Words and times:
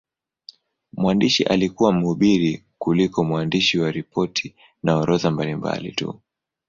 Mwandishi 0.93 1.43
alikuwa 1.43 1.91
mhubiri 1.93 2.65
kuliko 2.77 3.23
mwandishi 3.23 3.79
wa 3.79 3.91
ripoti 3.91 4.55
na 4.83 4.95
orodha 4.97 5.31
mbalimbali 5.31 5.91
tu. 5.91 6.21